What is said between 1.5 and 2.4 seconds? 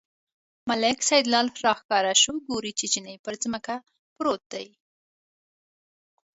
راښکاره شو،